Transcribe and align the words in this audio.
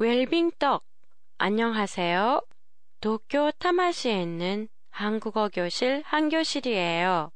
웰빙떡 0.00 0.82
안녕하세요. 1.36 2.40
도쿄 3.02 3.50
타마시에 3.58 4.22
있는 4.22 4.66
한국어 4.88 5.50
교실 5.50 6.02
한교실이에요. 6.06 7.30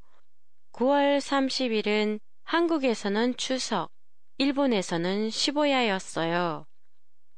9월 0.72 1.18
30일은 1.18 2.20
한국에서는 2.44 3.36
추석, 3.36 3.90
일본에서는 4.38 5.28
시보야였어요. 5.28 6.64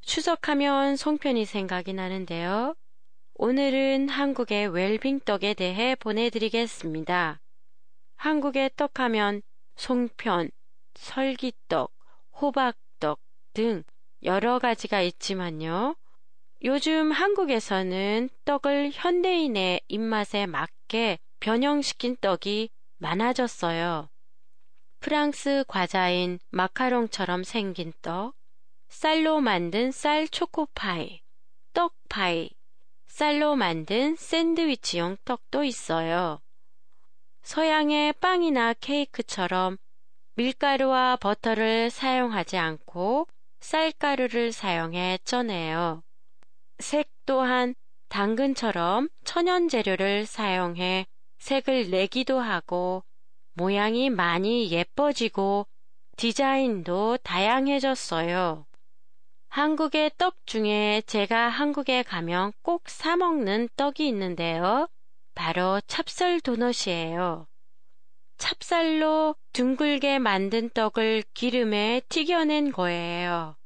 추석하면 0.01 0.95
송편이 0.95 1.45
생각이 1.45 1.93
나는데요. 1.93 2.77
오늘은 3.35 4.09
한국의 4.09 4.69
웰빙떡에 4.69 5.55
대해 5.55 5.97
보내드리겠습니다. 5.97 7.41
한국의 8.15 8.71
떡하면 8.77 9.43
송편, 9.75 10.51
설기떡, 10.95 11.93
호박떡 12.41 13.19
등 13.55 13.83
여러 14.23 14.59
가지가 14.59 15.03
있지만요. 15.03 15.97
요즘 16.65 17.13
한국에서는 17.13 18.29
떡을 18.45 18.91
현대인의 18.93 19.83
입맛에 19.89 20.47
맞게 20.47 21.19
변형시킨 21.41 22.17
떡이 22.21 22.71
많아졌어요. 22.99 24.09
프랑스 25.01 25.65
과자인 25.69 26.39
마카롱처럼 26.51 27.45
생긴 27.45 27.93
떡, 28.03 28.35
쌀로 28.89 29.41
만든 29.41 29.93
쌀 29.93 30.27
초코파이, 30.27 31.21
떡파이, 31.75 32.51
쌀로 33.07 33.55
만든 33.55 34.17
샌드위치용 34.17 35.19
떡도 35.25 35.65
있어요. 35.65 36.41
서양의 37.43 38.15
빵이나 38.15 38.73
케이크처럼 38.75 39.77
밀가루와 40.35 41.17
버터를 41.17 41.91
사용하지 41.91 42.57
않고 42.57 43.29
쌀가루를 43.67 44.53
사용해 44.53 45.19
쪄내요. 45.25 46.05
색 46.79 47.09
또한 47.27 47.75
당근처럼 48.09 49.09
천연 49.25 49.69
재료를 49.69 50.25
사용해 50.25 51.05
색을 51.39 51.91
내기도 51.91 52.39
하고 52.39 53.03
모양이 53.55 54.09
많이 54.09 54.71
예뻐지고 54.71 55.67
디자인도 56.17 57.17
다양해졌어요. 57.25 58.67
한국의 59.49 60.13
떡 60.17 60.47
중에 60.47 61.03
제가 61.09 61.49
한국에 61.49 62.05
가면 62.05 62.53
꼭 62.63 62.89
사먹는 62.89 63.71
떡이 63.77 64.07
있는데요. 64.07 64.87
바로 65.35 65.81
찹쌀 65.89 66.41
도넛이에요. 66.41 67.49
찹쌀로 68.39 69.35
둥글게 69.53 70.19
만든 70.19 70.69
떡을 70.71 71.25
기름에 71.35 72.03
튀겨낸 72.09 72.73
거예요. 72.73 73.57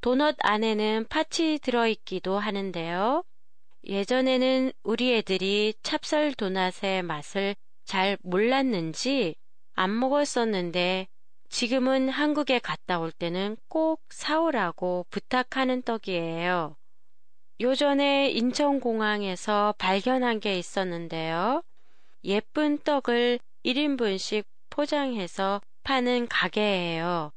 도넛 0.00 0.36
안에는 0.40 1.06
팥이 1.08 1.58
들어있기도 1.60 2.38
하는데요. 2.38 3.22
예전에는 3.84 4.72
우리 4.82 5.14
애들이 5.14 5.74
찹쌀 5.82 6.34
도넛의 6.34 7.02
맛을 7.02 7.54
잘 7.84 8.18
몰랐는지 8.22 9.34
안 9.74 9.98
먹었었는데 9.98 11.06
지금은 11.48 12.08
한국에 12.08 12.58
갔다 12.58 12.98
올 12.98 13.12
때는 13.12 13.56
꼭 13.68 14.02
사오라고 14.10 15.06
부탁하는 15.10 15.82
떡이에요. 15.82 16.76
요전에 17.60 18.30
인천공항에서 18.30 19.74
발견한 19.78 20.40
게 20.40 20.58
있었는데요. 20.58 21.62
예쁜 22.24 22.78
떡을 22.78 23.38
1인분씩 23.64 24.44
포장해서 24.70 25.60
파는 25.84 26.28
가게예요. 26.28 27.32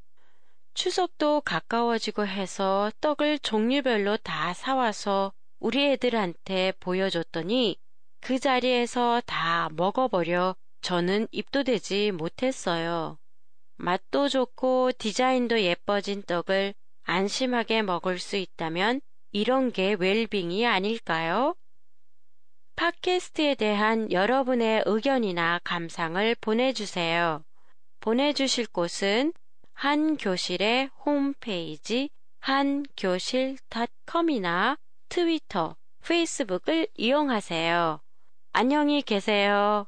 추석도 0.74 1.42
가까워지고 1.42 2.28
해서 2.28 2.92
떡을 3.02 3.40
종류별로 3.40 4.18
다 4.18 4.54
사와서 4.54 5.32
우리 5.60 5.86
애들한테 5.92 6.74
보여줬더니 6.80 7.78
그 8.20 8.40
자리에서 8.40 9.22
다 9.26 9.70
먹어버려 9.74 10.56
저는 10.82 11.28
입도 11.32 11.64
대지 11.64 12.12
못했어요. 12.12 13.18
맛도 13.78 14.28
좋고 14.30 14.92
디자인도 14.98 15.62
예뻐진 15.62 16.24
떡을 16.24 16.74
안심하게 17.04 17.82
먹을 17.82 18.20
수 18.20 18.36
있다면 18.36 19.02
이런 19.32 19.72
게 19.72 19.94
웰빙이 19.94 20.66
아닐까요? 20.66 21.56
팟캐스트에 22.76 23.56
대한 23.56 24.12
여러분의 24.12 24.84
의견이나 24.86 25.62
감상을 25.64 26.36
보내주세요. 26.42 27.42
보내주실 28.02 28.68
곳은 28.68 29.32
한교실의 29.74 30.90
홈페이지 31.06 32.10
한교실.com이나 32.42 34.76
트위터, 35.08 35.78
페이스북을 36.06 36.90
이용하세요. 36.96 38.02
안녕히 38.52 39.02
계세요. 39.02 39.88